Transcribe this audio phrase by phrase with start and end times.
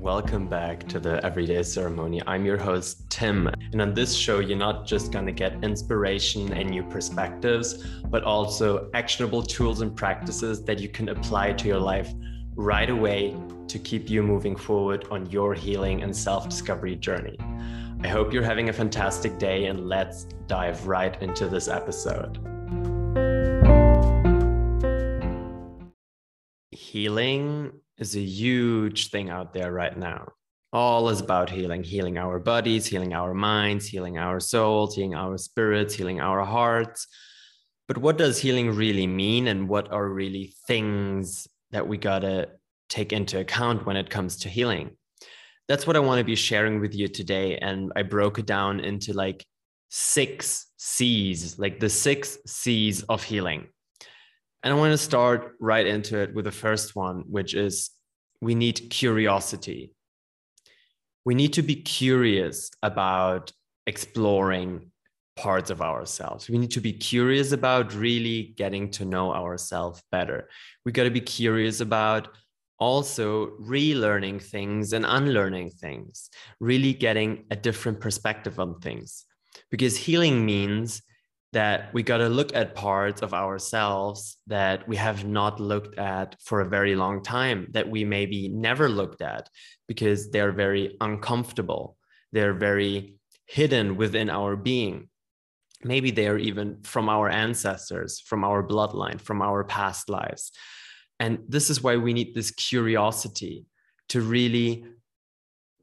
[0.00, 2.22] Welcome back to the Everyday Ceremony.
[2.24, 3.48] I'm your host, Tim.
[3.72, 8.22] And on this show, you're not just going to get inspiration and new perspectives, but
[8.22, 12.14] also actionable tools and practices that you can apply to your life
[12.54, 17.36] right away to keep you moving forward on your healing and self discovery journey.
[18.00, 22.38] I hope you're having a fantastic day, and let's dive right into this episode.
[26.70, 30.28] Healing is a huge thing out there right now.
[30.72, 35.38] All is about healing, healing our bodies, healing our minds, healing our souls, healing our
[35.38, 37.06] spirits, healing our hearts.
[37.86, 39.48] But what does healing really mean?
[39.48, 42.50] And what are really things that we got to
[42.90, 44.90] take into account when it comes to healing?
[45.68, 47.56] That's what I want to be sharing with you today.
[47.56, 49.46] And I broke it down into like
[49.88, 53.68] six C's, like the six C's of healing.
[54.62, 57.90] And I want to start right into it with the first one, which is
[58.40, 59.92] we need curiosity.
[61.24, 63.52] We need to be curious about
[63.86, 64.90] exploring
[65.36, 66.50] parts of ourselves.
[66.50, 70.48] We need to be curious about really getting to know ourselves better.
[70.84, 72.28] We got to be curious about
[72.78, 79.24] also relearning things and unlearning things, really getting a different perspective on things.
[79.70, 81.02] Because healing means
[81.52, 86.36] that we got to look at parts of ourselves that we have not looked at
[86.42, 89.48] for a very long time, that we maybe never looked at
[89.86, 91.96] because they're very uncomfortable.
[92.32, 93.14] They're very
[93.46, 95.08] hidden within our being.
[95.82, 100.52] Maybe they are even from our ancestors, from our bloodline, from our past lives.
[101.18, 103.64] And this is why we need this curiosity
[104.10, 104.84] to really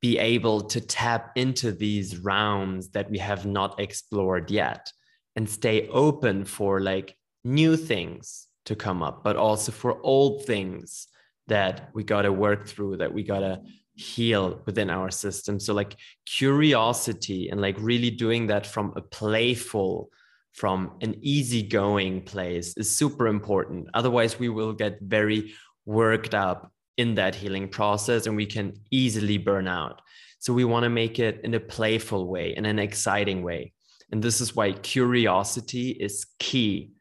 [0.00, 4.92] be able to tap into these realms that we have not explored yet
[5.36, 11.08] and stay open for like new things to come up, but also for old things
[11.48, 13.60] that we got to work through, that we got to
[13.94, 15.58] heal within our system.
[15.58, 20.10] So, like curiosity and like really doing that from a playful,
[20.52, 23.88] from an easygoing place is super important.
[23.94, 25.52] Otherwise, we will get very
[25.86, 30.00] worked up in that healing process and we can easily burn out.
[30.38, 33.72] So, we want to make it in a playful way, in an exciting way.
[34.10, 36.92] And this is why curiosity is key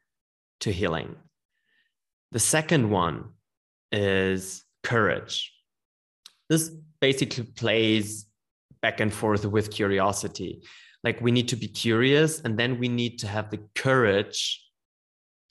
[0.60, 1.16] to healing.
[2.32, 3.30] The second one
[3.92, 5.54] is courage.
[6.50, 6.70] This
[7.00, 8.26] basically plays
[8.82, 10.64] back and forth with curiosity.
[11.04, 14.64] Like we need to be curious, and then we need to have the courage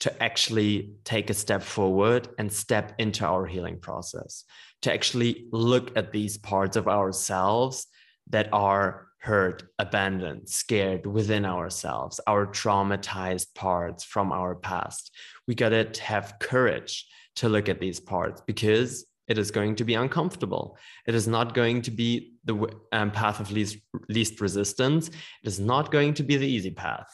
[0.01, 4.43] to actually take a step forward and step into our healing process,
[4.83, 7.87] to actually look at these parts of ourselves
[8.29, 15.13] that are hurt, abandoned, scared within ourselves, our traumatized parts from our past.
[15.47, 17.05] We got to have courage
[17.37, 20.77] to look at these parts because it is going to be uncomfortable.
[21.05, 23.77] It is not going to be the um, path of least,
[24.07, 25.09] least resistance.
[25.09, 27.07] It is not going to be the easy path.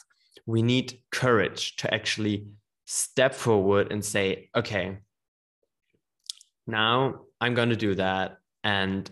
[0.46, 2.46] We need courage to actually
[2.86, 4.98] step forward and say, okay,
[6.66, 8.38] now I'm going to do that.
[8.62, 9.10] And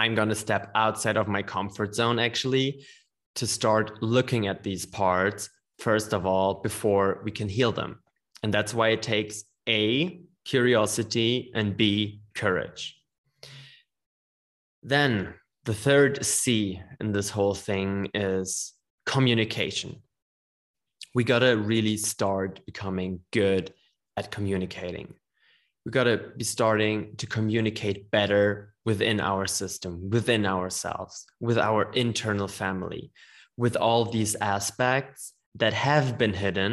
[0.00, 2.86] I'm going to step outside of my comfort zone actually
[3.34, 8.00] to start looking at these parts, first of all, before we can heal them.
[8.42, 12.98] And that's why it takes A, curiosity, and B, courage.
[14.82, 15.34] Then
[15.64, 18.72] the third C in this whole thing is
[19.04, 20.00] communication.
[21.14, 23.74] We got to really start becoming good
[24.16, 25.12] at communicating.
[25.84, 31.82] We got to be starting to communicate better within our system, within ourselves, with our
[31.92, 33.12] internal family,
[33.56, 36.72] with all these aspects that have been hidden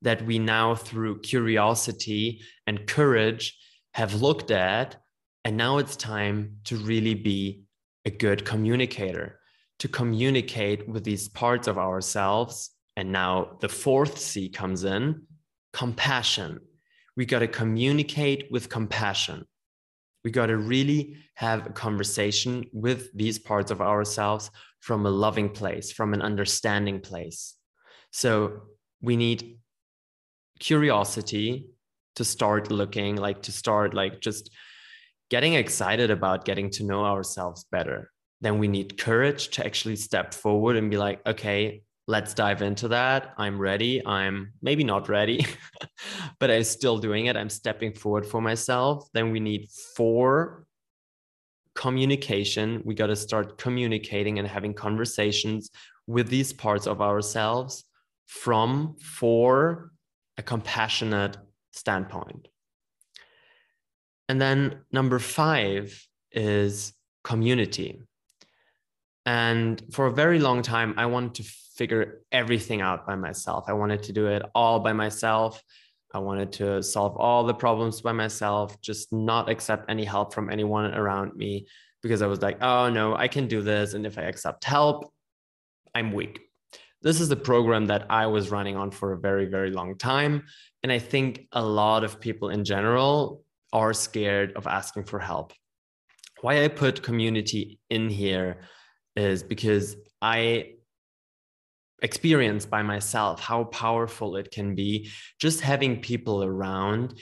[0.00, 3.44] that we now, through curiosity and courage,
[3.94, 4.88] have looked at.
[5.44, 7.64] And now it's time to really be
[8.04, 9.40] a good communicator,
[9.80, 12.70] to communicate with these parts of ourselves.
[12.96, 15.22] And now the fourth C comes in
[15.72, 16.60] compassion.
[17.16, 19.46] We got to communicate with compassion
[20.26, 24.50] we got to really have a conversation with these parts of ourselves
[24.80, 27.54] from a loving place, from an understanding place.
[28.10, 28.62] So
[29.00, 29.60] we need
[30.58, 31.68] curiosity
[32.16, 34.50] to start looking, like to start like just
[35.30, 38.10] getting excited about getting to know ourselves better.
[38.40, 42.88] Then we need courage to actually step forward and be like, okay, let's dive into
[42.88, 43.34] that.
[43.36, 44.04] I'm ready.
[44.06, 45.44] I'm maybe not ready,
[46.38, 47.36] but I'm still doing it.
[47.36, 49.08] I'm stepping forward for myself.
[49.12, 50.66] Then we need four
[51.74, 52.82] communication.
[52.84, 55.70] We got to start communicating and having conversations
[56.06, 57.84] with these parts of ourselves
[58.26, 59.92] from for
[60.38, 61.36] a compassionate
[61.72, 62.48] standpoint.
[64.28, 66.92] And then number five is
[67.22, 68.02] community.
[69.26, 71.42] And for a very long time, I wanted to
[71.76, 73.64] figure everything out by myself.
[73.68, 75.62] I wanted to do it all by myself.
[76.14, 80.48] I wanted to solve all the problems by myself, just not accept any help from
[80.48, 81.66] anyone around me
[82.02, 83.94] because I was like, oh no, I can do this.
[83.94, 85.12] And if I accept help,
[85.94, 86.40] I'm weak.
[87.02, 90.44] This is the program that I was running on for a very, very long time.
[90.82, 95.52] And I think a lot of people in general are scared of asking for help.
[96.40, 98.58] Why I put community in here
[99.16, 100.72] is because I
[102.02, 105.10] experience by myself how powerful it can be
[105.40, 107.14] just having people around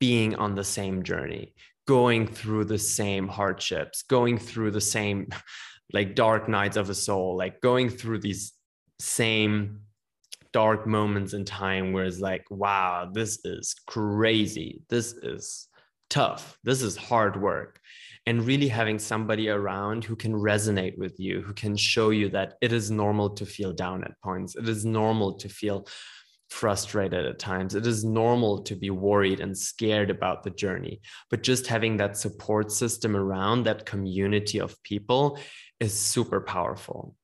[0.00, 1.54] being on the same journey
[1.86, 5.28] going through the same hardships going through the same
[5.92, 8.54] like dark nights of the soul like going through these
[8.98, 9.80] same
[10.52, 14.82] dark moments in time where it's like wow this is crazy.
[14.88, 15.68] This is
[16.10, 16.58] tough.
[16.62, 17.80] This is hard work
[18.26, 22.54] and really having somebody around who can resonate with you, who can show you that
[22.60, 24.54] it is normal to feel down at points.
[24.54, 25.86] It is normal to feel
[26.48, 27.74] frustrated at times.
[27.74, 31.00] It is normal to be worried and scared about the journey.
[31.30, 35.38] But just having that support system around that community of people
[35.80, 37.16] is super powerful.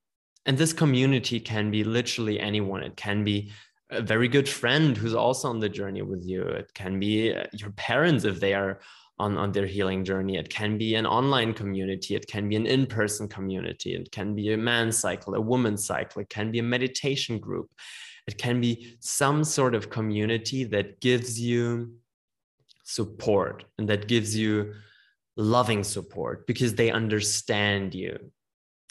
[0.47, 2.83] And this community can be literally anyone.
[2.83, 3.53] It can be
[3.91, 6.43] a very good friend who's also on the journey with you.
[6.43, 8.81] It can be uh, your parents if they are
[9.19, 10.37] on, on their healing journey.
[10.37, 14.35] It can be an online community, it can be an in person community, it can
[14.35, 17.71] be a man cycle, a woman cycle, it can be a meditation group,
[18.27, 21.95] it can be some sort of community that gives you
[22.85, 24.75] support and that gives you
[25.37, 28.19] loving support because they understand you.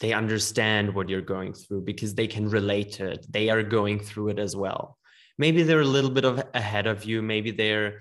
[0.00, 3.26] They understand what you're going through because they can relate to it.
[3.28, 4.96] They are going through it as well.
[5.38, 7.22] Maybe they're a little bit of ahead of you.
[7.22, 8.00] Maybe they're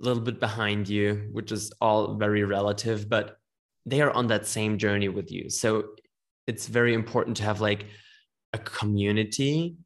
[0.00, 3.38] a little bit behind you, which is all very relative, but
[3.86, 5.50] they are on that same journey with you.
[5.50, 5.84] So
[6.46, 7.86] it's very important to have like
[8.52, 9.76] a community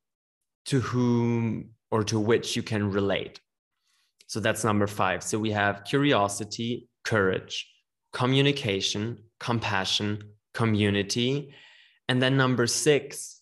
[0.67, 3.41] to whom or to which you can relate.
[4.27, 5.23] So that's number five.
[5.23, 7.67] So we have curiosity, courage,
[8.13, 10.23] communication, compassion,
[10.53, 11.55] community.
[12.09, 13.41] And then number six,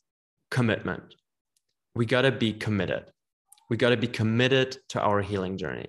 [0.51, 1.15] commitment.
[1.95, 3.11] We got to be committed.
[3.69, 5.89] We got to be committed to our healing journey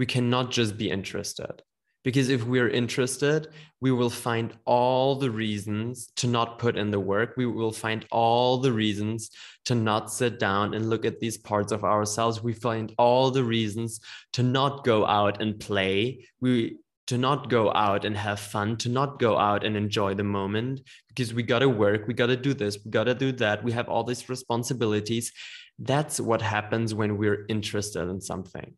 [0.00, 1.62] we cannot just be interested.
[2.02, 3.48] Because if we're interested,
[3.82, 7.34] we will find all the reasons to not put in the work.
[7.36, 9.30] We will find all the reasons
[9.66, 12.42] to not sit down and look at these parts of ourselves.
[12.42, 14.00] We find all the reasons
[14.32, 16.24] to not go out and play.
[16.40, 20.24] We to not go out and have fun, to not go out and enjoy the
[20.24, 23.32] moment because we got to work, we got to do this, we got to do
[23.32, 23.64] that.
[23.64, 25.32] We have all these responsibilities.
[25.78, 28.76] That's what happens when we're interested in something.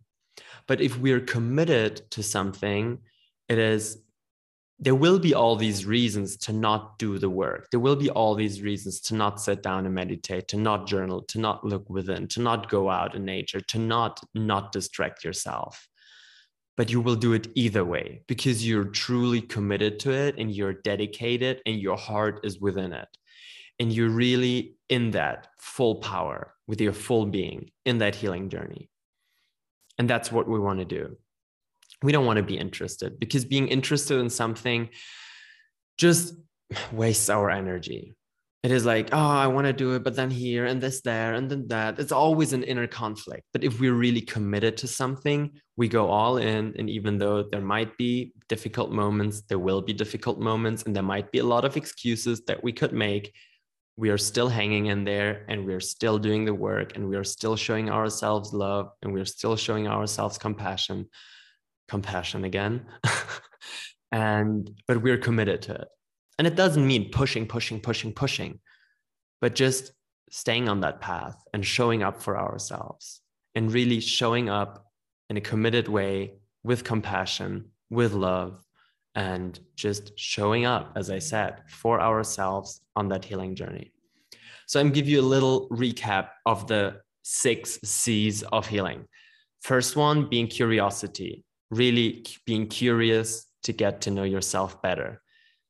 [0.66, 2.98] But if we're committed to something,
[3.48, 3.98] it is
[4.82, 7.68] there will be all these reasons to not do the work.
[7.70, 11.22] There will be all these reasons to not sit down and meditate, to not journal,
[11.28, 15.86] to not look within, to not go out in nature, to not not distract yourself.
[16.76, 20.72] But you will do it either way because you're truly committed to it and you're
[20.72, 23.08] dedicated and your heart is within it.
[23.78, 28.88] And you're really in that full power with your full being in that healing journey.
[29.98, 31.16] And that's what we want to do.
[32.02, 34.88] We don't want to be interested because being interested in something
[35.98, 36.34] just
[36.90, 38.14] wastes our energy.
[38.62, 41.34] It is like, oh, I want to do it, but then here and this there
[41.34, 41.98] and then that.
[41.98, 43.42] It's always an inner conflict.
[43.52, 46.72] But if we're really committed to something, we go all in.
[46.78, 51.02] And even though there might be difficult moments, there will be difficult moments, and there
[51.02, 53.34] might be a lot of excuses that we could make,
[53.96, 57.16] we are still hanging in there and we are still doing the work and we
[57.16, 61.08] are still showing ourselves love and we're still showing ourselves compassion
[61.88, 62.86] compassion again.
[64.12, 65.88] And but we're committed to it.
[66.38, 68.60] And it doesn't mean pushing pushing pushing pushing
[69.40, 69.92] but just
[70.30, 73.20] staying on that path and showing up for ourselves
[73.54, 74.86] and really showing up
[75.30, 78.62] in a committed way with compassion with love
[79.14, 83.92] and just showing up, as I said, for ourselves on that healing journey.
[84.66, 89.06] So I'm give you a little recap of the six C's of healing.
[89.60, 95.20] First one being curiosity, really being curious to get to know yourself better.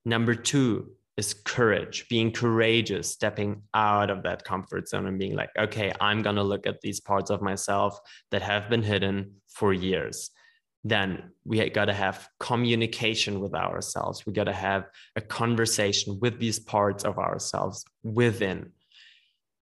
[0.04, 5.50] Number two is courage, being courageous, stepping out of that comfort zone and being like,
[5.58, 7.98] okay, I'm going to look at these parts of myself
[8.30, 10.30] that have been hidden for years
[10.84, 14.26] then we got to have communication with ourselves.
[14.26, 18.72] We got to have a conversation with these parts of ourselves within.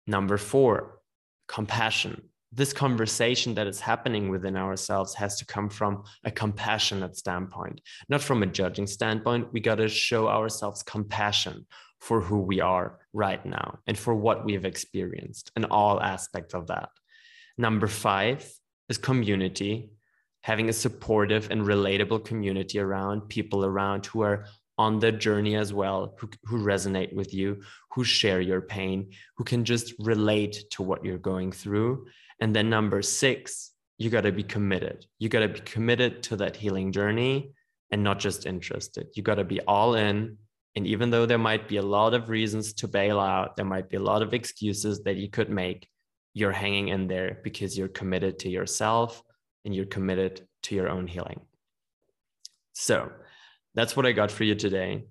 [0.05, 0.99] Number four,
[1.47, 7.81] compassion, this conversation that is happening within ourselves has to come from a compassionate standpoint,
[8.09, 9.51] not from a judging standpoint.
[9.53, 11.65] We got to show ourselves compassion
[11.99, 16.53] for who we are right now and for what we have experienced and all aspects
[16.53, 16.89] of that.
[17.57, 18.49] Number five
[18.87, 19.89] is community,
[20.47, 24.45] having a supportive and relatable community around people around who are
[24.77, 27.61] on the journey as well, who, who resonate with you,
[27.91, 32.07] who share your pain, who can just relate to what you're going through.
[32.39, 35.05] And then number six, you got to be committed.
[35.19, 37.51] You got to be committed to that healing journey
[37.91, 39.07] and not just interested.
[39.15, 40.37] You got to be all in.
[40.77, 43.89] And even though there might be a lot of reasons to bail out, there might
[43.89, 45.89] be a lot of excuses that you could make,
[46.33, 49.21] you're hanging in there because you're committed to yourself
[49.67, 51.41] and you're committed to your own healing.
[52.71, 53.11] So
[53.75, 55.03] that's what I got for you today.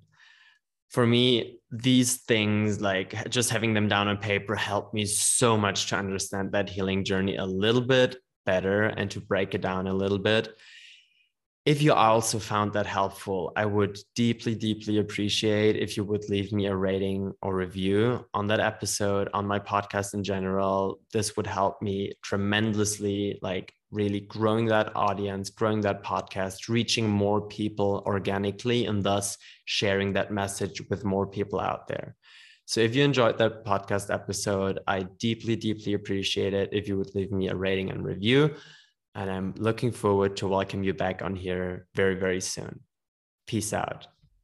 [0.88, 5.88] For me, these things, like just having them down on paper, helped me so much
[5.88, 9.94] to understand that healing journey a little bit better and to break it down a
[9.94, 10.56] little bit
[11.66, 16.52] if you also found that helpful, I would deeply, deeply appreciate if you would leave
[16.52, 21.00] me a rating or review on that episode, on my podcast in general.
[21.12, 27.40] This would help me tremendously, like really growing that audience, growing that podcast, reaching more
[27.40, 32.16] people organically, and thus sharing that message with more people out there.
[32.64, 37.14] So if you enjoyed that podcast episode, I deeply, deeply appreciate it if you would
[37.14, 38.54] leave me a rating and review.
[39.14, 42.80] And I'm looking forward to welcome you back on here very, very soon.
[43.46, 44.08] Peace out.